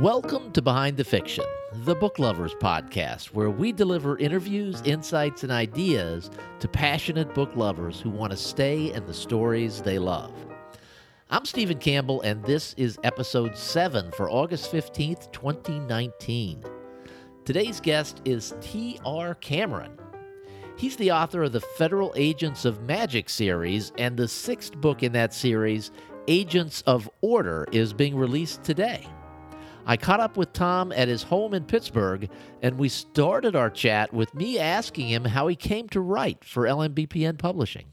Welcome 0.00 0.50
to 0.52 0.62
Behind 0.62 0.96
the 0.96 1.04
Fiction, 1.04 1.44
the 1.84 1.94
Book 1.94 2.18
Lovers 2.18 2.54
podcast, 2.54 3.34
where 3.34 3.50
we 3.50 3.70
deliver 3.70 4.16
interviews, 4.16 4.80
insights, 4.86 5.42
and 5.42 5.52
ideas 5.52 6.30
to 6.60 6.68
passionate 6.68 7.34
book 7.34 7.54
lovers 7.54 8.00
who 8.00 8.08
want 8.08 8.30
to 8.30 8.36
stay 8.38 8.94
in 8.94 9.04
the 9.04 9.12
stories 9.12 9.82
they 9.82 9.98
love. 9.98 10.32
I'm 11.28 11.44
Stephen 11.44 11.76
Campbell, 11.76 12.22
and 12.22 12.42
this 12.42 12.72
is 12.78 12.98
episode 13.04 13.58
7 13.58 14.10
for 14.12 14.30
August 14.30 14.72
15th, 14.72 15.30
2019. 15.32 16.64
Today's 17.44 17.78
guest 17.78 18.22
is 18.24 18.54
T.R. 18.62 19.34
Cameron. 19.34 19.98
He's 20.78 20.96
the 20.96 21.12
author 21.12 21.42
of 21.42 21.52
the 21.52 21.60
Federal 21.60 22.14
Agents 22.16 22.64
of 22.64 22.80
Magic 22.84 23.28
series, 23.28 23.92
and 23.98 24.16
the 24.16 24.28
sixth 24.28 24.74
book 24.76 25.02
in 25.02 25.12
that 25.12 25.34
series, 25.34 25.90
Agents 26.26 26.82
of 26.86 27.10
Order, 27.20 27.66
is 27.70 27.92
being 27.92 28.16
released 28.16 28.64
today. 28.64 29.06
I 29.90 29.96
caught 29.96 30.20
up 30.20 30.36
with 30.36 30.52
Tom 30.52 30.92
at 30.92 31.08
his 31.08 31.24
home 31.24 31.52
in 31.52 31.64
Pittsburgh, 31.64 32.30
and 32.62 32.78
we 32.78 32.88
started 32.88 33.56
our 33.56 33.68
chat 33.68 34.12
with 34.12 34.32
me 34.36 34.56
asking 34.56 35.08
him 35.08 35.24
how 35.24 35.48
he 35.48 35.56
came 35.56 35.88
to 35.88 36.00
write 36.00 36.44
for 36.44 36.62
LMBPN 36.62 37.38
Publishing. 37.38 37.86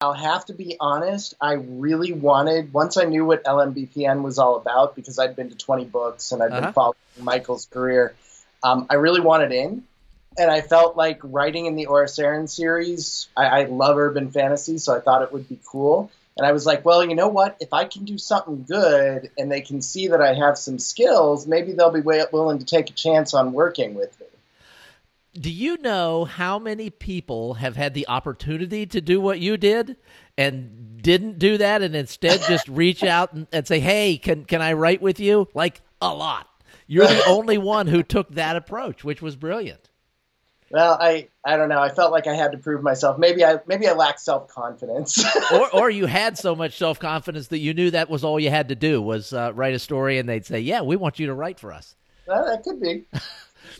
I'll 0.00 0.12
have 0.12 0.44
to 0.46 0.54
be 0.54 0.76
honest, 0.80 1.34
I 1.40 1.52
really 1.52 2.12
wanted, 2.12 2.72
once 2.72 2.96
I 2.96 3.04
knew 3.04 3.24
what 3.24 3.44
LMBPN 3.44 4.22
was 4.22 4.40
all 4.40 4.56
about, 4.56 4.96
because 4.96 5.20
I'd 5.20 5.36
been 5.36 5.48
to 5.50 5.56
20 5.56 5.84
books 5.84 6.32
and 6.32 6.42
I'd 6.42 6.50
Uh-huh. 6.50 6.60
been 6.62 6.72
following 6.72 6.96
Michael's 7.20 7.66
career, 7.66 8.16
um, 8.64 8.88
I 8.90 8.94
really 8.94 9.20
wanted 9.20 9.52
in. 9.52 9.84
And 10.36 10.50
I 10.50 10.62
felt 10.62 10.96
like 10.96 11.20
writing 11.22 11.66
in 11.66 11.76
the 11.76 11.86
Oriceran 11.86 12.48
series, 12.48 13.28
I, 13.36 13.46
I 13.46 13.64
love 13.66 13.96
urban 13.98 14.32
fantasy, 14.32 14.78
so 14.78 14.96
I 14.96 14.98
thought 14.98 15.22
it 15.22 15.32
would 15.32 15.48
be 15.48 15.60
cool. 15.64 16.10
And 16.36 16.46
I 16.46 16.52
was 16.52 16.66
like, 16.66 16.84
well, 16.84 17.04
you 17.04 17.14
know 17.14 17.28
what? 17.28 17.56
If 17.60 17.72
I 17.72 17.86
can 17.86 18.04
do 18.04 18.18
something 18.18 18.64
good 18.64 19.30
and 19.38 19.50
they 19.50 19.62
can 19.62 19.80
see 19.80 20.08
that 20.08 20.20
I 20.20 20.34
have 20.34 20.58
some 20.58 20.78
skills, 20.78 21.46
maybe 21.46 21.72
they'll 21.72 21.90
be 21.90 22.00
way 22.00 22.22
willing 22.30 22.58
to 22.58 22.64
take 22.64 22.90
a 22.90 22.92
chance 22.92 23.32
on 23.32 23.52
working 23.52 23.94
with 23.94 24.18
me. 24.20 24.26
Do 25.32 25.50
you 25.50 25.78
know 25.78 26.24
how 26.24 26.58
many 26.58 26.90
people 26.90 27.54
have 27.54 27.76
had 27.76 27.94
the 27.94 28.08
opportunity 28.08 28.86
to 28.86 29.00
do 29.00 29.20
what 29.20 29.38
you 29.38 29.56
did 29.56 29.96
and 30.36 31.00
didn't 31.02 31.38
do 31.38 31.58
that 31.58 31.82
and 31.82 31.96
instead 31.96 32.40
just 32.48 32.68
reach 32.68 33.02
out 33.02 33.32
and, 33.32 33.46
and 33.52 33.66
say, 33.66 33.80
hey, 33.80 34.18
can, 34.18 34.44
can 34.44 34.60
I 34.60 34.74
write 34.74 35.00
with 35.00 35.20
you? 35.20 35.48
Like 35.54 35.80
a 36.02 36.12
lot. 36.14 36.48
You're 36.86 37.06
the 37.06 37.24
only 37.28 37.56
one 37.56 37.86
who 37.86 38.02
took 38.02 38.34
that 38.34 38.56
approach, 38.56 39.04
which 39.04 39.22
was 39.22 39.36
brilliant. 39.36 39.88
Well, 40.70 40.98
I, 41.00 41.28
I 41.44 41.56
don't 41.56 41.68
know. 41.68 41.80
I 41.80 41.90
felt 41.90 42.10
like 42.10 42.26
I 42.26 42.34
had 42.34 42.52
to 42.52 42.58
prove 42.58 42.82
myself. 42.82 43.18
Maybe 43.18 43.44
I 43.44 43.60
maybe 43.66 43.86
I 43.86 43.92
lacked 43.92 44.20
self 44.20 44.48
confidence. 44.48 45.24
or, 45.52 45.74
or 45.74 45.90
you 45.90 46.06
had 46.06 46.36
so 46.36 46.56
much 46.56 46.76
self 46.76 46.98
confidence 46.98 47.48
that 47.48 47.58
you 47.58 47.72
knew 47.72 47.90
that 47.92 48.10
was 48.10 48.24
all 48.24 48.40
you 48.40 48.50
had 48.50 48.68
to 48.70 48.74
do 48.74 49.00
was 49.00 49.32
uh, 49.32 49.52
write 49.54 49.74
a 49.74 49.78
story, 49.78 50.18
and 50.18 50.28
they'd 50.28 50.44
say, 50.44 50.60
"Yeah, 50.60 50.82
we 50.82 50.96
want 50.96 51.18
you 51.18 51.26
to 51.26 51.34
write 51.34 51.60
for 51.60 51.72
us." 51.72 51.94
well, 52.26 52.44
that 52.46 52.62
could 52.62 52.80
be. 52.80 53.04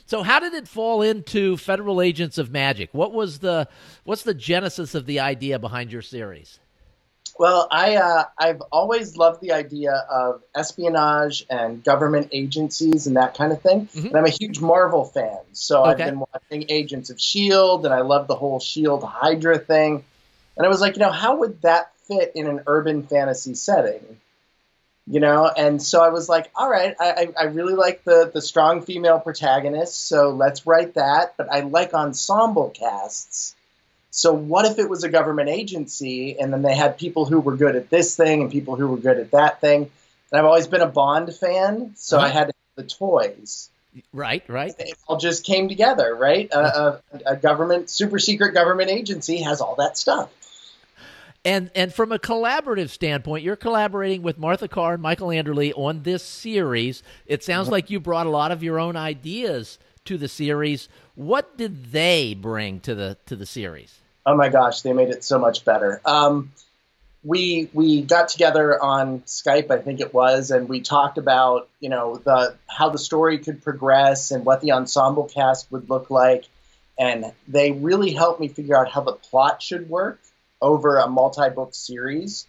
So, 0.06 0.22
how 0.22 0.40
did 0.40 0.54
it 0.54 0.68
fall 0.68 1.02
into 1.02 1.56
Federal 1.56 2.00
Agents 2.00 2.38
of 2.38 2.50
Magic? 2.50 2.90
What 2.92 3.12
was 3.12 3.38
the 3.38 3.68
what's 4.04 4.22
the 4.22 4.34
genesis 4.34 4.94
of 4.94 5.06
the 5.06 5.20
idea 5.20 5.58
behind 5.58 5.92
your 5.92 6.02
series? 6.02 6.58
Well, 7.38 7.68
I 7.70 7.96
uh, 7.96 8.24
I've 8.38 8.62
always 8.72 9.16
loved 9.16 9.40
the 9.42 9.52
idea 9.52 9.92
of 9.92 10.42
espionage 10.54 11.44
and 11.50 11.84
government 11.84 12.28
agencies 12.32 13.06
and 13.06 13.16
that 13.16 13.34
kind 13.36 13.52
of 13.52 13.60
thing. 13.60 13.88
Mhm. 13.94 14.06
And 14.06 14.16
I'm 14.16 14.24
a 14.24 14.30
huge 14.30 14.60
Marvel 14.60 15.04
fan, 15.04 15.38
so 15.52 15.82
I've 15.84 15.98
been 15.98 16.20
watching 16.20 16.64
Agents 16.68 17.10
of 17.10 17.20
Shield, 17.20 17.84
and 17.84 17.92
I 17.92 18.00
love 18.02 18.26
the 18.26 18.36
whole 18.36 18.60
Shield 18.60 19.02
Hydra 19.04 19.58
thing. 19.58 20.04
And 20.56 20.64
I 20.64 20.68
was 20.68 20.80
like, 20.80 20.96
you 20.96 21.00
know, 21.00 21.10
how 21.10 21.36
would 21.36 21.60
that 21.62 21.92
fit 22.08 22.32
in 22.34 22.46
an 22.46 22.62
urban 22.66 23.02
fantasy 23.02 23.54
setting? 23.54 24.20
You 25.08 25.20
know, 25.20 25.46
and 25.46 25.80
so 25.82 26.02
I 26.02 26.08
was 26.08 26.28
like, 26.28 26.50
all 26.54 26.68
right, 26.70 26.94
I, 26.98 27.10
I 27.10 27.42
I 27.42 27.44
really 27.44 27.74
like 27.74 28.04
the 28.04 28.30
the 28.32 28.40
strong 28.40 28.82
female 28.82 29.20
protagonist, 29.20 30.08
so 30.08 30.30
let's 30.30 30.66
write 30.66 30.94
that. 30.94 31.34
But 31.36 31.48
I 31.52 31.60
like 31.60 31.92
ensemble 31.92 32.70
casts. 32.70 33.55
So 34.16 34.32
what 34.32 34.64
if 34.64 34.78
it 34.78 34.88
was 34.88 35.04
a 35.04 35.10
government 35.10 35.50
agency 35.50 36.40
and 36.40 36.50
then 36.50 36.62
they 36.62 36.74
had 36.74 36.96
people 36.96 37.26
who 37.26 37.38
were 37.38 37.54
good 37.54 37.76
at 37.76 37.90
this 37.90 38.16
thing 38.16 38.40
and 38.40 38.50
people 38.50 38.74
who 38.74 38.88
were 38.88 38.96
good 38.96 39.18
at 39.18 39.32
that 39.32 39.60
thing? 39.60 39.90
And 40.32 40.38
I've 40.38 40.46
always 40.46 40.66
been 40.66 40.80
a 40.80 40.86
Bond 40.86 41.34
fan, 41.34 41.92
so 41.96 42.18
I 42.18 42.28
Uh-huh. 42.28 42.38
had 42.38 42.52
the 42.76 42.82
toys. 42.82 43.68
Right, 44.14 44.42
right. 44.48 44.74
It 44.78 44.96
all 45.06 45.18
just 45.18 45.44
came 45.44 45.68
together, 45.68 46.14
right? 46.14 46.48
A, 46.50 46.58
a, 46.58 47.00
a 47.26 47.36
government, 47.36 47.90
super 47.90 48.18
secret 48.18 48.54
government 48.54 48.88
agency 48.88 49.42
has 49.42 49.60
all 49.60 49.74
that 49.76 49.98
stuff. 49.98 50.30
And 51.44 51.70
and 51.74 51.92
from 51.92 52.10
a 52.10 52.18
collaborative 52.18 52.88
standpoint, 52.88 53.44
you're 53.44 53.54
collaborating 53.54 54.22
with 54.22 54.38
Martha 54.38 54.66
Carr 54.66 54.94
and 54.94 55.02
Michael 55.02 55.28
Anderle 55.28 55.72
on 55.76 56.02
this 56.04 56.22
series. 56.22 57.02
It 57.26 57.44
sounds 57.44 57.68
like 57.68 57.90
you 57.90 58.00
brought 58.00 58.26
a 58.26 58.30
lot 58.30 58.50
of 58.50 58.62
your 58.62 58.80
own 58.80 58.96
ideas 58.96 59.78
to 60.06 60.16
the 60.16 60.26
series. 60.28 60.88
What 61.14 61.56
did 61.58 61.92
they 61.92 62.32
bring 62.34 62.80
to 62.80 62.94
the 62.94 63.18
to 63.26 63.36
the 63.36 63.46
series? 63.46 64.00
Oh 64.26 64.34
my 64.34 64.48
gosh, 64.48 64.82
they 64.82 64.92
made 64.92 65.10
it 65.10 65.22
so 65.22 65.38
much 65.38 65.64
better. 65.64 66.00
Um, 66.04 66.50
we 67.22 67.70
we 67.72 68.02
got 68.02 68.28
together 68.28 68.80
on 68.82 69.20
Skype, 69.20 69.70
I 69.70 69.78
think 69.78 70.00
it 70.00 70.12
was, 70.12 70.50
and 70.50 70.68
we 70.68 70.80
talked 70.80 71.16
about 71.16 71.68
you 71.80 71.88
know 71.88 72.16
the 72.16 72.56
how 72.68 72.90
the 72.90 72.98
story 72.98 73.38
could 73.38 73.62
progress 73.62 74.32
and 74.32 74.44
what 74.44 74.60
the 74.60 74.72
ensemble 74.72 75.24
cast 75.24 75.70
would 75.70 75.88
look 75.88 76.10
like, 76.10 76.44
and 76.98 77.32
they 77.46 77.70
really 77.70 78.12
helped 78.12 78.40
me 78.40 78.48
figure 78.48 78.76
out 78.76 78.90
how 78.90 79.02
the 79.02 79.12
plot 79.12 79.62
should 79.62 79.88
work 79.88 80.20
over 80.60 80.98
a 80.98 81.08
multi-book 81.08 81.74
series. 81.74 82.46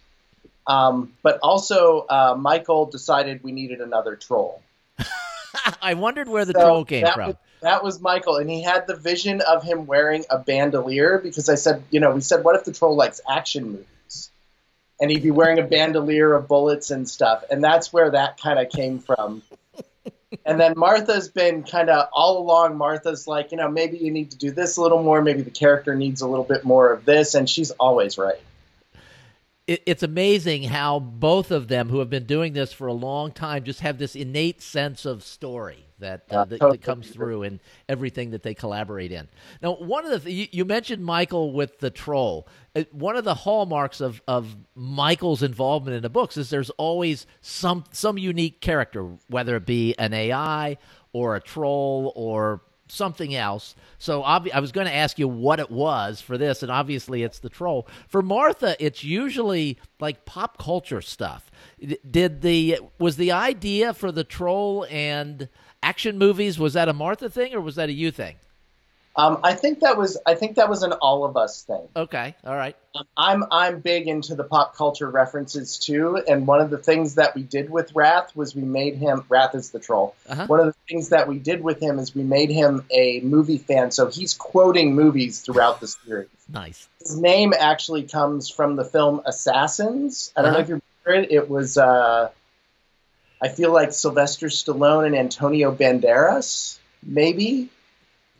Um, 0.66 1.14
but 1.22 1.38
also, 1.42 2.06
uh, 2.08 2.36
Michael 2.38 2.86
decided 2.86 3.42
we 3.42 3.52
needed 3.52 3.80
another 3.80 4.16
troll. 4.16 4.62
I 5.82 5.94
wondered 5.94 6.28
where 6.28 6.44
the 6.44 6.52
So 6.52 6.60
troll 6.60 6.84
came 6.84 7.02
that 7.02 7.14
from. 7.14 7.26
Was, 7.28 7.36
that 7.60 7.82
was 7.82 8.00
Michael, 8.00 8.36
and 8.36 8.48
he 8.48 8.62
had 8.62 8.86
the 8.86 8.96
vision 8.96 9.40
of 9.40 9.62
him 9.62 9.86
wearing 9.86 10.24
a 10.30 10.38
bandolier 10.38 11.18
because 11.18 11.48
I 11.48 11.56
said, 11.56 11.82
you 11.90 12.00
know, 12.00 12.12
we 12.12 12.20
said, 12.20 12.44
what 12.44 12.56
if 12.56 12.64
the 12.64 12.72
troll 12.72 12.96
likes 12.96 13.20
action 13.28 13.72
movies? 13.72 14.30
And 15.00 15.10
he'd 15.10 15.22
be 15.22 15.30
wearing 15.30 15.58
a 15.58 15.62
bandolier 15.62 16.34
of 16.34 16.48
bullets 16.48 16.90
and 16.90 17.08
stuff. 17.08 17.44
And 17.50 17.62
that's 17.62 17.92
where 17.92 18.10
that 18.10 18.40
kind 18.40 18.58
of 18.58 18.68
came 18.68 18.98
from. 18.98 19.42
and 20.44 20.58
then 20.58 20.74
Martha's 20.76 21.28
been 21.28 21.62
kind 21.62 21.88
of 21.88 22.08
all 22.12 22.38
along, 22.38 22.76
Martha's 22.76 23.28
like, 23.28 23.52
you 23.52 23.58
know, 23.58 23.68
maybe 23.68 23.98
you 23.98 24.10
need 24.10 24.32
to 24.32 24.38
do 24.38 24.50
this 24.50 24.76
a 24.76 24.82
little 24.82 25.02
more. 25.02 25.22
Maybe 25.22 25.42
the 25.42 25.50
character 25.52 25.94
needs 25.94 26.20
a 26.20 26.26
little 26.26 26.44
bit 26.44 26.64
more 26.64 26.92
of 26.92 27.04
this. 27.04 27.34
And 27.34 27.48
she's 27.48 27.70
always 27.72 28.18
right. 28.18 28.40
It, 29.68 29.82
it's 29.86 30.02
amazing 30.02 30.64
how 30.64 30.98
both 30.98 31.52
of 31.52 31.68
them, 31.68 31.90
who 31.90 32.00
have 32.00 32.10
been 32.10 32.24
doing 32.26 32.54
this 32.54 32.72
for 32.72 32.88
a 32.88 32.94
long 32.94 33.32
time, 33.32 33.64
just 33.64 33.80
have 33.80 33.98
this 33.98 34.16
innate 34.16 34.62
sense 34.62 35.04
of 35.04 35.22
story 35.22 35.84
that 36.00 36.24
uh, 36.30 36.44
that, 36.46 36.60
that 36.72 36.82
comes 36.82 37.10
through 37.10 37.44
in 37.44 37.60
everything 37.88 38.30
that 38.32 38.42
they 38.42 38.54
collaborate 38.54 39.12
in. 39.12 39.28
Now, 39.62 39.74
one 39.76 40.06
of 40.06 40.10
the 40.12 40.20
th- 40.20 40.36
you, 40.52 40.58
you 40.60 40.64
mentioned 40.64 41.04
Michael 41.04 41.52
with 41.52 41.78
the 41.80 41.90
troll. 41.90 42.48
Uh, 42.74 42.84
One 42.92 43.16
of 43.16 43.24
the 43.24 43.34
hallmarks 43.34 44.00
of 44.00 44.22
of 44.26 44.56
Michael's 44.74 45.42
involvement 45.42 45.96
in 45.96 46.02
the 46.02 46.10
books 46.10 46.36
is 46.38 46.50
there's 46.50 46.70
always 46.70 47.26
some 47.42 47.84
some 47.92 48.18
unique 48.18 48.60
character, 48.60 49.06
whether 49.28 49.56
it 49.56 49.66
be 49.66 49.94
an 49.98 50.14
AI 50.14 50.78
or 51.12 51.36
a 51.36 51.40
troll 51.40 52.12
or 52.16 52.62
something 52.88 53.34
else. 53.34 53.74
So 53.98 54.22
obvi- 54.22 54.52
I 54.52 54.60
was 54.60 54.72
going 54.72 54.86
to 54.86 54.94
ask 54.94 55.18
you 55.18 55.28
what 55.28 55.60
it 55.60 55.70
was 55.70 56.20
for 56.20 56.38
this, 56.38 56.62
and 56.62 56.70
obviously 56.72 57.22
it's 57.22 57.38
the 57.38 57.48
troll. 57.48 57.88
For 58.08 58.22
Martha, 58.22 58.76
it's 58.84 59.04
usually 59.04 59.78
like 60.00 60.24
pop 60.24 60.58
culture 60.58 61.00
stuff. 61.00 61.50
Did 62.10 62.40
the 62.42 62.80
was 62.98 63.16
the 63.16 63.32
idea 63.32 63.94
for 63.94 64.10
the 64.10 64.24
troll 64.24 64.86
and 64.90 65.48
action 65.82 66.18
movies 66.18 66.58
was 66.58 66.72
that 66.74 66.88
a 66.88 66.92
Martha 66.92 67.28
thing 67.30 67.54
or 67.54 67.60
was 67.60 67.76
that 67.76 67.88
a 67.88 67.92
you 67.92 68.10
thing? 68.10 68.36
Um, 69.18 69.40
I 69.42 69.54
think 69.54 69.80
that 69.80 69.98
was 69.98 70.16
I 70.24 70.34
think 70.36 70.54
that 70.56 70.68
was 70.70 70.84
an 70.84 70.92
all 70.92 71.24
of 71.24 71.36
us 71.36 71.62
thing. 71.64 71.82
Okay, 71.96 72.36
all 72.44 72.54
right. 72.54 72.76
I'm 73.16 73.44
I'm 73.50 73.80
big 73.80 74.06
into 74.06 74.36
the 74.36 74.44
pop 74.44 74.76
culture 74.76 75.10
references 75.10 75.76
too, 75.76 76.22
and 76.28 76.46
one 76.46 76.60
of 76.60 76.70
the 76.70 76.78
things 76.78 77.16
that 77.16 77.34
we 77.34 77.42
did 77.42 77.68
with 77.68 77.94
Rath 77.96 78.34
was 78.36 78.54
we 78.54 78.62
made 78.62 78.94
him 78.94 79.24
Rath 79.28 79.56
is 79.56 79.70
the 79.70 79.80
troll. 79.80 80.14
Uh-huh. 80.28 80.46
One 80.46 80.60
of 80.60 80.66
the 80.66 80.74
things 80.88 81.08
that 81.08 81.26
we 81.26 81.38
did 81.40 81.62
with 81.64 81.82
him 81.82 81.98
is 81.98 82.14
we 82.14 82.22
made 82.22 82.50
him 82.50 82.84
a 82.92 83.18
movie 83.20 83.58
fan, 83.58 83.90
so 83.90 84.06
he's 84.06 84.34
quoting 84.34 84.94
movies 84.94 85.40
throughout 85.40 85.80
the 85.80 85.88
series. 85.88 86.28
Nice. 86.48 86.88
His 87.00 87.18
name 87.20 87.52
actually 87.58 88.04
comes 88.04 88.48
from 88.48 88.76
the 88.76 88.84
film 88.84 89.20
Assassins. 89.26 90.32
I 90.36 90.42
don't 90.42 90.52
know 90.52 90.58
Uh-huh. 90.58 90.62
if 90.62 90.68
you 90.68 90.80
remember 91.06 91.24
it. 91.24 91.32
It 91.32 91.50
was 91.50 91.76
uh, 91.76 92.30
I 93.42 93.48
feel 93.48 93.72
like 93.72 93.92
Sylvester 93.92 94.46
Stallone 94.46 95.06
and 95.06 95.16
Antonio 95.16 95.74
Banderas, 95.74 96.78
maybe. 97.02 97.68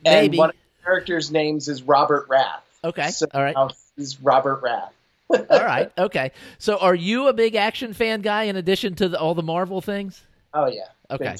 And 0.05 0.15
Maybe. 0.27 0.37
one 0.37 0.49
of 0.51 0.55
the 0.55 0.58
characters' 0.99 1.31
names 1.31 1.67
is 1.67 1.83
Robert 1.83 2.27
Rath. 2.29 2.63
Okay. 2.83 3.09
So 3.09 3.25
all 3.33 3.43
right. 3.43 3.55
he's 3.95 4.21
Robert 4.21 4.61
Rath. 4.61 4.93
All 5.31 5.63
right. 5.63 5.91
Okay. 5.95 6.31
So 6.57 6.77
are 6.77 6.95
you 6.95 7.27
a 7.27 7.33
big 7.33 7.53
action 7.53 7.93
fan 7.93 8.21
guy 8.21 8.43
in 8.43 8.55
addition 8.55 8.95
to 8.95 9.09
the, 9.09 9.19
all 9.19 9.35
the 9.35 9.43
Marvel 9.43 9.79
things? 9.79 10.23
Oh 10.55 10.65
yeah, 10.65 10.85
Okay. 11.11 11.35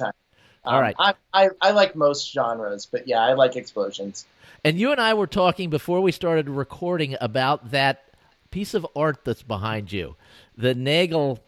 Um, 0.63 0.79
right. 0.79 0.95
I, 0.99 1.15
I 1.33 1.49
I 1.59 1.71
like 1.71 1.95
most 1.95 2.31
genres, 2.31 2.85
but 2.85 3.07
yeah, 3.07 3.19
I 3.19 3.33
like 3.33 3.55
explosions. 3.55 4.27
And 4.63 4.77
you 4.77 4.91
and 4.91 5.01
I 5.01 5.15
were 5.15 5.25
talking 5.25 5.71
before 5.71 6.01
we 6.01 6.11
started 6.11 6.49
recording 6.49 7.15
about 7.19 7.71
that 7.71 8.13
piece 8.51 8.75
of 8.75 8.85
art 8.95 9.25
that's 9.25 9.41
behind 9.41 9.91
you, 9.91 10.15
the 10.55 10.75
Nagel 10.75 11.39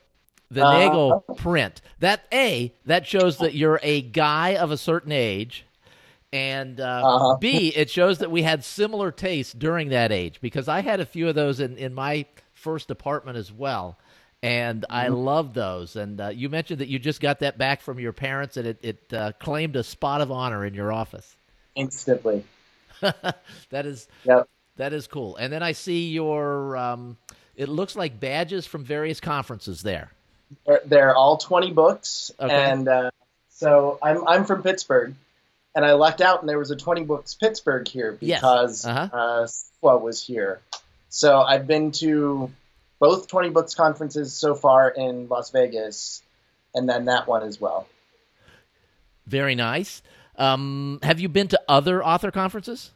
the 0.49 0.65
uh, 0.65 0.79
Nagel 0.79 1.23
print. 1.37 1.81
That 1.99 2.23
A, 2.33 2.73
that 2.85 3.05
shows 3.05 3.37
that 3.37 3.53
you're 3.53 3.79
a 3.83 4.01
guy 4.01 4.55
of 4.55 4.71
a 4.71 4.77
certain 4.77 5.11
age. 5.11 5.65
And 6.33 6.79
uh, 6.79 7.01
uh-huh. 7.03 7.37
B, 7.39 7.73
it 7.75 7.89
shows 7.89 8.19
that 8.19 8.31
we 8.31 8.41
had 8.43 8.63
similar 8.63 9.11
tastes 9.11 9.53
during 9.53 9.89
that 9.89 10.11
age 10.11 10.39
because 10.39 10.67
I 10.67 10.81
had 10.81 10.99
a 10.99 11.05
few 11.05 11.27
of 11.27 11.35
those 11.35 11.59
in, 11.59 11.77
in 11.77 11.93
my 11.93 12.25
first 12.53 12.89
apartment 12.89 13.37
as 13.37 13.51
well. 13.51 13.97
And 14.41 14.81
mm-hmm. 14.83 14.95
I 14.95 15.07
love 15.09 15.53
those. 15.53 15.95
And 15.95 16.21
uh, 16.21 16.29
you 16.29 16.49
mentioned 16.49 16.79
that 16.79 16.87
you 16.87 16.99
just 16.99 17.19
got 17.19 17.39
that 17.39 17.57
back 17.57 17.81
from 17.81 17.99
your 17.99 18.13
parents 18.13 18.55
and 18.55 18.67
it, 18.67 18.79
it 18.81 19.13
uh, 19.13 19.33
claimed 19.39 19.75
a 19.75 19.83
spot 19.83 20.21
of 20.21 20.31
honor 20.31 20.65
in 20.65 20.73
your 20.73 20.91
office. 20.93 21.35
Instantly. 21.75 22.45
that 23.01 23.85
is 23.85 24.07
yep. 24.23 24.47
that 24.77 24.93
is 24.93 25.07
cool. 25.07 25.35
And 25.37 25.51
then 25.51 25.63
I 25.63 25.71
see 25.71 26.09
your 26.09 26.77
um, 26.77 27.17
it 27.55 27.67
looks 27.67 27.95
like 27.95 28.19
badges 28.19 28.65
from 28.65 28.83
various 28.83 29.19
conferences 29.19 29.81
there. 29.81 30.11
They're, 30.65 30.81
they're 30.85 31.15
all 31.15 31.37
20 31.37 31.71
books. 31.71 32.31
Okay. 32.39 32.53
And 32.53 32.87
uh, 32.87 33.11
so 33.49 33.99
I'm, 34.01 34.27
I'm 34.27 34.45
from 34.45 34.63
Pittsburgh. 34.63 35.15
And 35.73 35.85
I 35.85 35.93
lucked 35.93 36.21
out, 36.21 36.41
and 36.41 36.49
there 36.49 36.59
was 36.59 36.71
a 36.71 36.75
20 36.75 37.03
books 37.05 37.33
Pittsburgh 37.33 37.87
here 37.87 38.11
because 38.11 38.85
yes. 38.85 38.85
uh-huh. 38.85 39.47
uh, 39.83 39.97
was 39.97 40.21
here. 40.21 40.59
So 41.09 41.41
I've 41.41 41.67
been 41.67 41.91
to 41.93 42.51
both 42.99 43.27
20 43.27 43.49
books 43.49 43.73
conferences 43.73 44.33
so 44.33 44.53
far 44.53 44.89
in 44.89 45.27
Las 45.27 45.51
Vegas, 45.51 46.21
and 46.75 46.87
then 46.87 47.05
that 47.05 47.27
one 47.27 47.43
as 47.43 47.59
well. 47.59 47.87
Very 49.27 49.55
nice. 49.55 50.01
Um, 50.37 50.99
have 51.03 51.19
you 51.19 51.29
been 51.29 51.47
to 51.49 51.61
other 51.67 52.03
author 52.03 52.31
conferences? 52.31 52.91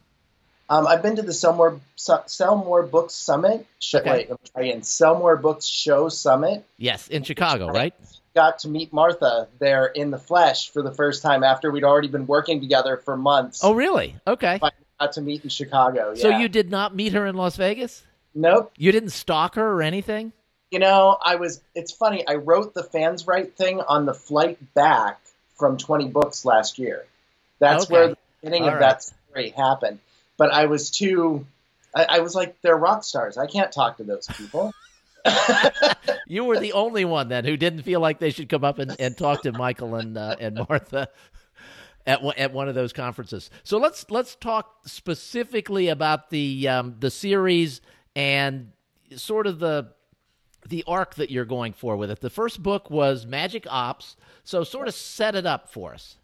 Um, 0.68 0.86
I've 0.86 1.02
been 1.02 1.16
to 1.16 1.22
the 1.22 1.32
Sell 1.32 1.54
More 1.54 1.80
Sell 1.96 2.56
More 2.56 2.82
Books 2.82 3.14
Summit. 3.14 3.66
Show, 3.78 4.00
okay. 4.00 4.10
Wait, 4.10 4.30
let 4.30 4.42
me 4.42 4.48
try 4.52 4.62
again. 4.64 4.82
Sell 4.82 5.18
More 5.18 5.36
Books 5.36 5.64
Show 5.64 6.08
Summit. 6.08 6.64
Yes, 6.76 7.08
in 7.08 7.22
Chicago, 7.22 7.68
right? 7.68 7.94
Got 8.36 8.60
to 8.60 8.68
meet 8.68 8.92
Martha 8.92 9.48
there 9.58 9.86
in 9.86 10.12
the 10.12 10.18
flesh 10.18 10.70
for 10.70 10.82
the 10.82 10.92
first 10.92 11.22
time 11.22 11.42
after 11.42 11.70
we'd 11.70 11.82
already 11.82 12.08
been 12.08 12.26
working 12.26 12.60
together 12.60 12.96
for 12.98 13.16
months. 13.16 13.60
Oh, 13.64 13.72
really? 13.72 14.14
Okay. 14.26 14.60
I 14.62 14.70
got 15.00 15.12
to 15.12 15.22
meet 15.22 15.42
in 15.42 15.50
Chicago. 15.50 16.12
Yeah. 16.14 16.22
So 16.22 16.28
you 16.28 16.48
did 16.48 16.70
not 16.70 16.94
meet 16.94 17.14
her 17.14 17.26
in 17.26 17.34
Las 17.34 17.56
Vegas? 17.56 18.04
Nope. 18.34 18.72
You 18.76 18.92
didn't 18.92 19.10
stalk 19.10 19.56
her 19.56 19.66
or 19.66 19.82
anything? 19.82 20.32
You 20.70 20.78
know, 20.78 21.16
I 21.20 21.36
was. 21.36 21.60
It's 21.74 21.92
funny. 21.92 22.26
I 22.28 22.34
wrote 22.34 22.74
the 22.74 22.82
fans 22.84 23.26
right 23.26 23.52
thing 23.56 23.80
on 23.80 24.04
the 24.04 24.14
flight 24.14 24.58
back 24.74 25.18
from 25.56 25.78
20 25.78 26.08
books 26.08 26.44
last 26.44 26.78
year. 26.78 27.06
That's 27.58 27.84
okay. 27.84 27.92
where 27.92 28.08
the 28.08 28.18
beginning 28.42 28.62
All 28.64 28.68
of 28.68 28.74
right. 28.74 28.80
that 28.80 29.02
story 29.02 29.50
happened 29.50 29.98
but 30.36 30.52
I 30.52 30.66
was 30.66 30.90
too. 30.90 31.46
I, 31.94 32.06
I 32.08 32.20
was 32.20 32.34
like, 32.34 32.60
they're 32.62 32.76
rock 32.76 33.04
stars. 33.04 33.38
I 33.38 33.46
can't 33.46 33.72
talk 33.72 33.98
to 33.98 34.04
those 34.04 34.26
people. 34.26 34.74
You 36.26 36.44
were 36.44 36.58
the 36.58 36.72
only 36.72 37.04
one 37.04 37.28
then 37.28 37.44
who 37.44 37.56
didn't 37.56 37.82
feel 37.82 38.00
like 38.00 38.18
they 38.18 38.30
should 38.30 38.48
come 38.48 38.64
up 38.64 38.78
and, 38.78 38.94
and 39.00 39.16
talk 39.16 39.42
to 39.42 39.52
Michael 39.52 39.94
and 39.96 40.16
uh, 40.16 40.36
and 40.38 40.60
Martha 40.68 41.08
at 42.06 42.22
one, 42.22 42.34
at 42.36 42.52
one 42.52 42.68
of 42.68 42.74
those 42.74 42.92
conferences. 42.92 43.50
So 43.64 43.78
let's 43.78 44.06
let's 44.10 44.34
talk 44.36 44.76
specifically 44.86 45.88
about 45.88 46.30
the 46.30 46.68
um, 46.68 46.96
the 47.00 47.10
series 47.10 47.80
and 48.14 48.72
sort 49.16 49.46
of 49.46 49.58
the 49.58 49.92
the 50.68 50.84
arc 50.86 51.14
that 51.16 51.30
you're 51.30 51.44
going 51.44 51.72
for 51.72 51.96
with 51.96 52.10
it. 52.10 52.20
The 52.20 52.30
first 52.30 52.62
book 52.62 52.90
was 52.90 53.26
Magic 53.26 53.66
Ops, 53.68 54.16
so 54.44 54.64
sort 54.64 54.88
of 54.88 54.94
set 54.94 55.34
it 55.34 55.46
up 55.46 55.70
for 55.70 55.94
us. 55.94 56.16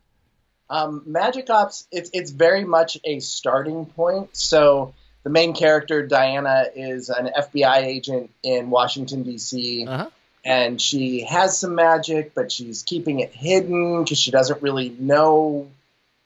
Um, 0.71 1.03
Magic 1.07 1.51
Ops, 1.51 1.87
it's 1.93 2.11
it's 2.13 2.31
very 2.31 2.65
much 2.65 2.99
a 3.05 3.21
starting 3.21 3.87
point. 3.87 4.37
So 4.37 4.95
the 5.25 5.31
main 5.31 5.55
character 5.55 6.07
Diana 6.07 6.67
is 6.75 7.09
an 7.09 7.31
FBI 7.37 7.79
agent 7.79 8.31
in 8.43 8.71
Washington 8.71 9.23
D.C. 9.23 9.87
Uh-huh. 9.87 10.11
And 10.45 10.81
she 10.81 11.25
has 11.25 11.57
some 11.57 11.77
magic, 11.77 12.35
but 12.35 12.51
she's 12.51 12.83
keeping 12.83 13.21
it 13.21 13.33
hidden 13.33 14.03
because 14.03 14.19
she 14.19 14.33
doesn't 14.33 14.61
really 14.61 14.89
know. 14.99 15.69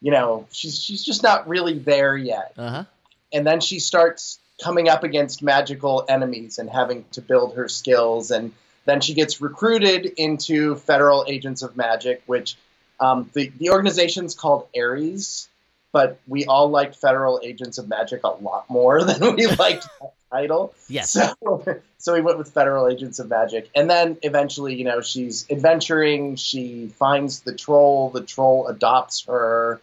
You 0.00 0.12
know, 0.12 0.46
she's 0.50 0.82
she's 0.82 1.04
just 1.04 1.22
not 1.22 1.48
really 1.48 1.78
there 1.78 2.16
yet. 2.16 2.52
Uh-huh. 2.56 2.84
And 3.32 3.46
then 3.46 3.60
she 3.60 3.78
starts 3.78 4.38
coming 4.62 4.88
up 4.88 5.04
against 5.04 5.42
magical 5.42 6.04
enemies 6.08 6.58
and 6.58 6.70
having 6.70 7.04
to 7.12 7.20
build 7.20 7.56
her 7.56 7.68
skills. 7.68 8.30
And 8.30 8.52
then 8.84 9.00
she 9.00 9.14
gets 9.14 9.40
recruited 9.40 10.06
into 10.16 10.76
Federal 10.76 11.24
Agents 11.28 11.62
of 11.62 11.76
Magic, 11.76 12.22
which 12.26 12.56
um, 13.00 13.28
the, 13.34 13.52
the 13.58 13.70
organization's 13.70 14.34
called 14.34 14.68
Ares, 14.76 15.48
but 15.96 16.20
we 16.28 16.44
all 16.44 16.68
liked 16.68 16.94
Federal 16.94 17.40
Agents 17.42 17.78
of 17.78 17.88
Magic 17.88 18.20
a 18.22 18.28
lot 18.28 18.68
more 18.68 19.02
than 19.04 19.34
we 19.34 19.46
liked 19.46 19.88
that 19.98 20.12
title. 20.30 20.74
Yes. 20.88 21.10
So, 21.10 21.32
so 21.96 22.12
we 22.12 22.20
went 22.20 22.36
with 22.36 22.52
Federal 22.52 22.86
Agents 22.86 23.18
of 23.18 23.30
Magic. 23.30 23.70
And 23.74 23.88
then 23.88 24.18
eventually, 24.22 24.74
you 24.74 24.84
know, 24.84 25.00
she's 25.00 25.46
adventuring. 25.50 26.36
She 26.36 26.88
finds 26.88 27.40
the 27.40 27.54
troll. 27.54 28.10
The 28.10 28.20
troll 28.20 28.66
adopts 28.66 29.24
her. 29.24 29.80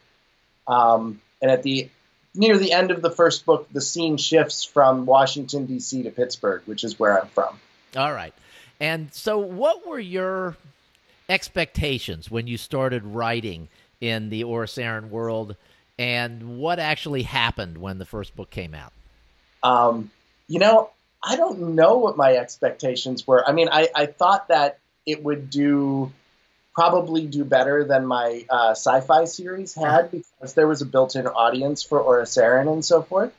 Um, 0.67 1.19
and 1.41 1.49
at 1.49 1.63
the 1.63 1.89
near 2.35 2.59
the 2.59 2.73
end 2.73 2.91
of 2.91 3.01
the 3.01 3.09
first 3.09 3.43
book, 3.47 3.67
the 3.73 3.81
scene 3.81 4.17
shifts 4.17 4.63
from 4.63 5.07
Washington, 5.07 5.65
D.C. 5.65 6.03
to 6.03 6.11
Pittsburgh, 6.11 6.61
which 6.67 6.83
is 6.83 6.99
where 6.99 7.19
I'm 7.19 7.27
from. 7.29 7.59
All 7.97 8.13
right. 8.13 8.35
And 8.79 9.11
so, 9.15 9.39
what 9.39 9.87
were 9.87 9.99
your 9.99 10.57
expectations 11.27 12.29
when 12.29 12.45
you 12.45 12.59
started 12.59 13.03
writing 13.03 13.67
in 14.03 14.29
the 14.29 14.43
Oriceran 14.43 15.09
world, 15.09 15.55
and 15.97 16.57
what 16.59 16.79
actually 16.79 17.23
happened 17.23 17.77
when 17.77 17.97
the 17.97 18.05
first 18.05 18.35
book 18.35 18.49
came 18.49 18.73
out? 18.73 18.93
Um, 19.61 20.11
you 20.47 20.59
know, 20.59 20.89
I 21.23 21.35
don't 21.35 21.75
know 21.75 21.97
what 21.97 22.17
my 22.17 22.35
expectations 22.35 23.25
were. 23.25 23.47
I 23.47 23.53
mean, 23.53 23.69
I, 23.71 23.89
I 23.95 24.05
thought 24.07 24.49
that 24.49 24.79
it 25.05 25.23
would 25.23 25.49
do 25.49 26.11
probably 26.73 27.27
do 27.27 27.45
better 27.45 27.83
than 27.83 28.05
my 28.05 28.45
uh, 28.49 28.71
sci-fi 28.71 29.25
series 29.25 29.75
had 29.75 30.05
uh-huh. 30.05 30.07
because 30.11 30.53
there 30.53 30.67
was 30.67 30.81
a 30.81 30.85
built-in 30.85 31.27
audience 31.27 31.83
for 31.83 32.01
Oriceran 32.01 32.71
and 32.71 32.83
so 32.83 33.03
forth. 33.03 33.31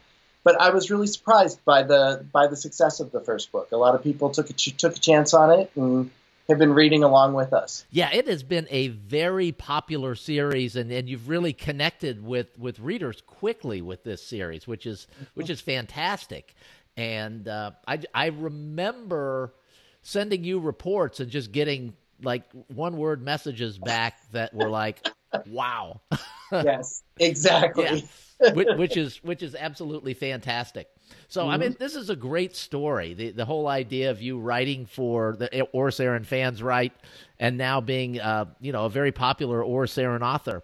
But 0.45 0.61
I 0.61 0.71
was 0.71 0.91
really 0.91 1.07
surprised 1.07 1.65
by 1.65 1.83
the 1.85 2.25
by 2.31 2.49
the 2.49 2.57
success 2.57 3.01
of 3.01 3.11
the 3.11 3.21
first 3.21 3.51
book. 3.51 3.73
A 3.73 3.77
lot 3.77 3.95
of 3.95 4.03
people 4.03 4.31
took 4.31 4.51
a 4.51 4.53
ch- 4.53 4.77
took 4.77 4.97
a 4.97 5.01
chance 5.01 5.33
on 5.33 5.59
it, 5.59 5.71
and 5.75 6.11
have 6.49 6.59
been 6.59 6.75
reading 6.75 7.03
along 7.03 7.35
with 7.35 7.53
us. 7.53 7.85
Yeah, 7.91 8.11
it 8.13 8.29
has 8.29 8.43
been 8.43 8.67
a 8.71 8.89
very 8.89 9.53
popular 9.53 10.15
series, 10.15 10.77
and, 10.77 10.91
and 10.91 11.09
you've 11.09 11.29
really 11.29 11.53
connected 11.53 12.25
with, 12.25 12.59
with 12.59 12.79
readers 12.81 13.23
quickly 13.27 13.81
with 13.81 14.05
this 14.05 14.25
series, 14.27 14.67
which 14.67 14.87
is 14.87 15.07
which 15.35 15.51
is 15.51 15.61
fantastic. 15.61 16.55
And 16.97 17.49
uh, 17.49 17.73
I 17.87 18.01
I 18.15 18.27
remember 18.27 19.55
sending 20.03 20.45
you 20.45 20.61
reports 20.61 21.21
and 21.21 21.31
just 21.31 21.51
getting 21.51 21.95
like 22.23 22.45
one 22.69 22.97
word 22.97 23.23
messages 23.23 23.79
back 23.79 24.19
that 24.33 24.55
were 24.55 24.69
like, 24.69 25.09
"Wow." 25.47 26.03
yes, 26.53 27.03
exactly. 27.19 28.07
yeah. 28.41 28.53
which, 28.53 28.69
which 28.77 28.97
is 28.97 29.17
which 29.25 29.43
is 29.43 29.55
absolutely 29.55 30.15
fantastic. 30.15 30.89
So 31.29 31.43
mm-hmm. 31.43 31.51
I 31.51 31.57
mean, 31.57 31.77
this 31.79 31.97
is 31.97 32.11
a 32.11 32.17
great 32.17 32.57
story. 32.57 33.15
The 33.15 33.31
the 33.31 33.45
whole 33.45 33.67
idea 33.67 34.11
of 34.11 34.23
you 34.23 34.39
writing 34.39 34.87
for 34.87 35.37
the 35.37 35.49
Oriceran 35.75 36.27
fans, 36.27 36.63
right, 36.63 36.93
and 37.39 37.59
now 37.59 37.81
being 37.81 38.21
uh, 38.21 38.47
you 38.61 38.73
know 38.73 38.87
a 38.87 38.91
very 38.91 39.13
popular 39.13 39.63
Oriceran 39.63 40.23
author. 40.23 40.63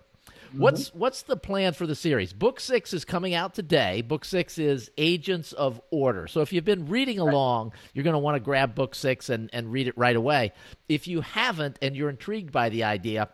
Mm-hmm. 0.50 0.62
What's 0.62 0.94
what's 0.94 1.22
the 1.22 1.36
plan 1.36 1.74
for 1.74 1.86
the 1.86 1.94
series? 1.94 2.32
Book 2.32 2.58
six 2.58 2.92
is 2.92 3.04
coming 3.04 3.34
out 3.34 3.54
today. 3.54 4.02
Book 4.02 4.24
six 4.24 4.58
is 4.58 4.90
Agents 4.98 5.52
of 5.52 5.80
Order. 5.90 6.26
So 6.26 6.40
if 6.40 6.52
you've 6.52 6.64
been 6.64 6.88
reading 6.88 7.20
along, 7.20 7.72
you're 7.94 8.02
going 8.04 8.14
to 8.14 8.18
want 8.18 8.34
to 8.34 8.40
grab 8.40 8.74
book 8.74 8.96
six 8.96 9.28
and, 9.28 9.48
and 9.52 9.70
read 9.70 9.86
it 9.86 9.96
right 9.96 10.16
away. 10.16 10.52
If 10.88 11.06
you 11.06 11.20
haven't 11.20 11.78
and 11.80 11.94
you're 11.94 12.10
intrigued 12.10 12.50
by 12.50 12.68
the 12.68 12.82
idea, 12.82 13.28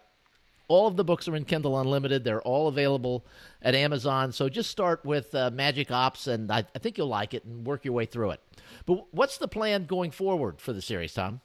all 0.69 0.87
of 0.87 0.97
the 0.97 1.05
books 1.05 1.29
are 1.29 1.37
in 1.37 1.45
Kindle 1.45 1.79
Unlimited. 1.79 2.25
They're 2.25 2.43
all 2.43 2.69
available 2.69 3.25
at 3.63 3.75
Amazon. 3.75 4.33
So 4.33 4.49
just 4.49 4.71
start 4.71 5.05
with 5.05 5.35
uh, 5.35 5.51
Magic 5.51 5.91
Ops, 5.91 6.27
and 6.27 6.51
I, 6.51 6.65
I, 6.75 6.79
think 6.79 6.99
you'll 6.99 7.09
like 7.09 7.35
it 7.35 7.45
and 7.45 7.67
work 7.67 7.85
your 7.85 7.95
way 7.95 8.07
through 8.07 8.33
it. 8.33 8.41
But 8.85 9.13
what's 9.13 9.39
the 9.39 9.49
plan 9.49 9.87
going 9.87 10.11
forward 10.11 10.61
for 10.61 10.73
the 10.73 10.83
series, 10.83 11.15
Tom? 11.15 11.41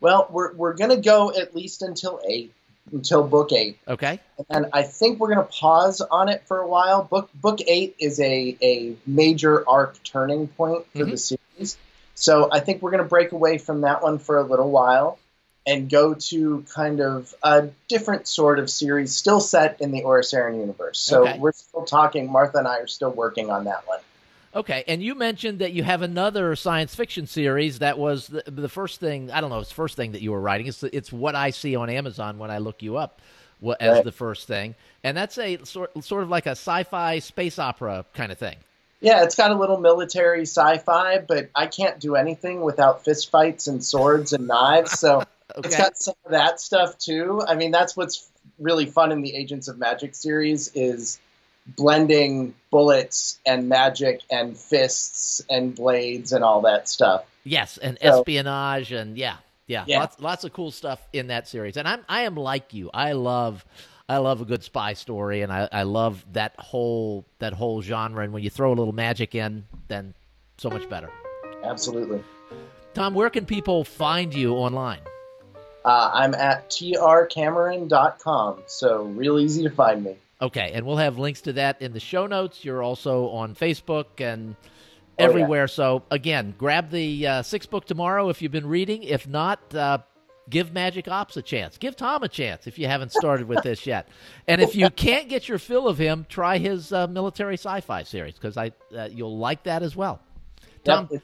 Well, 0.00 0.28
we're, 0.30 0.52
we're 0.54 0.74
going 0.74 0.90
to 0.90 1.00
go 1.00 1.32
at 1.34 1.54
least 1.54 1.82
until 1.82 2.20
eight, 2.28 2.52
until 2.92 3.26
book 3.26 3.52
eight. 3.52 3.78
Okay. 3.88 4.20
And 4.48 4.66
I 4.72 4.82
think 4.82 5.18
we're 5.18 5.34
going 5.34 5.46
to 5.46 5.52
pause 5.52 6.00
on 6.00 6.28
it 6.28 6.46
for 6.46 6.58
a 6.58 6.68
while. 6.68 7.02
Book 7.02 7.30
book 7.34 7.60
eight 7.66 7.96
is 7.98 8.20
a, 8.20 8.56
a 8.62 8.96
major 9.06 9.68
arc 9.68 10.02
turning 10.04 10.46
point 10.48 10.86
for 10.92 10.98
mm-hmm. 10.98 11.10
the 11.10 11.16
series. 11.16 11.76
So 12.14 12.48
I 12.50 12.60
think 12.60 12.82
we're 12.82 12.90
going 12.90 13.02
to 13.02 13.08
break 13.08 13.32
away 13.32 13.58
from 13.58 13.82
that 13.82 14.02
one 14.02 14.18
for 14.18 14.38
a 14.38 14.42
little 14.42 14.70
while 14.70 15.18
and 15.68 15.90
go 15.90 16.14
to 16.14 16.64
kind 16.74 17.00
of 17.00 17.34
a 17.42 17.68
different 17.88 18.26
sort 18.26 18.58
of 18.58 18.70
series, 18.70 19.14
still 19.14 19.38
set 19.38 19.82
in 19.82 19.92
the 19.92 20.02
Orys 20.02 20.32
universe. 20.32 20.98
So 20.98 21.28
okay. 21.28 21.38
we're 21.38 21.52
still 21.52 21.84
talking. 21.84 22.32
Martha 22.32 22.56
and 22.56 22.66
I 22.66 22.78
are 22.78 22.86
still 22.86 23.10
working 23.10 23.50
on 23.50 23.64
that 23.64 23.86
one. 23.86 23.98
Okay, 24.54 24.82
and 24.88 25.02
you 25.02 25.14
mentioned 25.14 25.58
that 25.58 25.74
you 25.74 25.82
have 25.82 26.00
another 26.00 26.56
science 26.56 26.94
fiction 26.94 27.26
series 27.26 27.80
that 27.80 27.98
was 27.98 28.28
the, 28.28 28.42
the 28.46 28.68
first 28.70 28.98
thing. 28.98 29.30
I 29.30 29.42
don't 29.42 29.50
know, 29.50 29.58
it's 29.58 29.68
the 29.68 29.74
first 29.74 29.94
thing 29.94 30.12
that 30.12 30.22
you 30.22 30.32
were 30.32 30.40
writing. 30.40 30.68
It's 30.68 30.82
it's 30.82 31.12
what 31.12 31.34
I 31.34 31.50
see 31.50 31.76
on 31.76 31.90
Amazon 31.90 32.38
when 32.38 32.50
I 32.50 32.58
look 32.58 32.82
you 32.82 32.96
up 32.96 33.20
as 33.78 33.96
right. 33.96 34.04
the 34.04 34.10
first 34.10 34.48
thing, 34.48 34.74
and 35.04 35.14
that's 35.14 35.36
a 35.36 35.62
sort 35.64 36.02
sort 36.02 36.22
of 36.22 36.30
like 36.30 36.46
a 36.46 36.52
sci-fi 36.52 37.18
space 37.18 37.58
opera 37.58 38.06
kind 38.14 38.32
of 38.32 38.38
thing. 38.38 38.56
Yeah, 39.00 39.22
it's 39.22 39.36
got 39.36 39.50
a 39.50 39.54
little 39.54 39.78
military 39.78 40.42
sci-fi, 40.42 41.18
but 41.18 41.50
I 41.54 41.66
can't 41.66 42.00
do 42.00 42.16
anything 42.16 42.62
without 42.62 43.04
fistfights 43.04 43.68
and 43.68 43.84
swords 43.84 44.32
and 44.32 44.48
knives. 44.48 44.98
So 44.98 45.24
Okay. 45.56 45.66
It's 45.68 45.76
got 45.76 45.96
some 45.96 46.14
of 46.24 46.32
that 46.32 46.60
stuff 46.60 46.98
too. 46.98 47.42
I 47.46 47.54
mean, 47.54 47.70
that's 47.70 47.96
what's 47.96 48.28
really 48.58 48.86
fun 48.86 49.12
in 49.12 49.22
the 49.22 49.34
Agents 49.34 49.68
of 49.68 49.78
Magic 49.78 50.14
series 50.14 50.70
is 50.74 51.18
blending 51.76 52.54
bullets 52.70 53.38
and 53.46 53.68
magic 53.68 54.20
and 54.30 54.56
fists 54.56 55.42
and 55.50 55.74
blades 55.74 56.32
and 56.32 56.42
all 56.44 56.62
that 56.62 56.88
stuff. 56.88 57.24
Yes, 57.44 57.78
and 57.78 57.98
So- 58.02 58.20
espionage 58.20 58.92
and 58.92 59.16
yeah, 59.16 59.36
yeah, 59.66 59.84
Yeah. 59.86 60.00
lots 60.00 60.20
lots 60.20 60.44
of 60.44 60.52
cool 60.52 60.70
stuff 60.70 61.00
in 61.12 61.28
that 61.28 61.46
series. 61.48 61.76
And 61.76 61.86
I'm 61.88 62.04
I 62.08 62.22
am 62.22 62.34
like 62.36 62.74
you. 62.74 62.90
I 62.92 63.12
love 63.12 63.64
I 64.08 64.16
love 64.18 64.40
a 64.40 64.46
good 64.46 64.64
spy 64.64 64.94
story, 64.94 65.42
and 65.42 65.52
I, 65.52 65.68
I 65.70 65.82
love 65.82 66.24
that 66.32 66.54
whole 66.58 67.26
that 67.40 67.52
whole 67.52 67.82
genre. 67.82 68.24
And 68.24 68.32
when 68.32 68.42
you 68.42 68.48
throw 68.50 68.70
a 68.72 68.74
little 68.76 68.94
magic 68.94 69.34
in, 69.34 69.66
then 69.88 70.14
so 70.56 70.70
much 70.70 70.88
better. 70.88 71.10
Absolutely. 71.62 72.22
Tom, 72.94 73.12
where 73.14 73.28
can 73.30 73.44
people 73.44 73.84
find 73.84 74.32
you 74.34 74.54
online? 74.54 75.00
Uh, 75.88 76.10
I'm 76.12 76.34
at 76.34 76.68
trcameron.com, 76.70 78.62
so 78.66 79.04
real 79.04 79.38
easy 79.38 79.62
to 79.62 79.70
find 79.70 80.04
me. 80.04 80.16
Okay, 80.40 80.70
and 80.74 80.84
we'll 80.86 80.96
have 80.98 81.18
links 81.18 81.40
to 81.42 81.52
that 81.54 81.80
in 81.82 81.92
the 81.92 82.00
show 82.00 82.26
notes. 82.26 82.64
You're 82.64 82.82
also 82.82 83.28
on 83.30 83.54
Facebook 83.54 84.06
and 84.20 84.54
Oh, 85.20 85.24
yeah. 85.24 85.28
everywhere. 85.30 85.66
So 85.66 86.04
again, 86.12 86.54
grab 86.56 86.90
the 86.90 87.26
uh, 87.26 87.42
six 87.42 87.66
book 87.66 87.86
tomorrow 87.86 88.28
if 88.28 88.40
you've 88.40 88.52
been 88.52 88.68
reading. 88.68 89.02
If 89.02 89.26
not, 89.26 89.74
uh, 89.74 89.98
give 90.48 90.72
Magic 90.72 91.08
Ops 91.08 91.36
a 91.36 91.42
chance. 91.42 91.76
Give 91.76 91.96
Tom 91.96 92.22
a 92.22 92.28
chance 92.28 92.68
if 92.68 92.78
you 92.78 92.86
haven't 92.86 93.10
started 93.12 93.48
with 93.48 93.62
this 93.64 93.84
yet. 93.84 94.08
And 94.46 94.60
if 94.60 94.76
you 94.76 94.90
can't 94.96 95.28
get 95.28 95.48
your 95.48 95.58
fill 95.58 95.88
of 95.88 95.98
him, 95.98 96.24
try 96.28 96.58
his 96.58 96.92
uh, 96.92 97.08
military 97.08 97.54
sci-fi 97.54 98.04
series 98.04 98.34
because 98.34 98.56
I 98.56 98.70
uh, 98.96 99.08
you'll 99.10 99.38
like 99.38 99.64
that 99.64 99.82
as 99.82 99.96
well. 99.96 100.20
Tom, 100.84 101.08
Yep, 101.10 101.22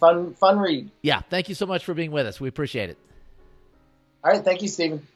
fun, 0.00 0.34
fun 0.34 0.58
read. 0.58 0.90
yeah, 1.02 1.20
thank 1.30 1.48
you 1.48 1.54
so 1.54 1.66
much 1.66 1.84
for 1.84 1.94
being 1.94 2.10
with 2.10 2.26
us. 2.26 2.40
We 2.40 2.48
appreciate 2.48 2.90
it. 2.90 2.98
All 4.24 4.32
right, 4.32 4.44
thank 4.44 4.62
you, 4.62 4.68
Stephen. 4.68 5.06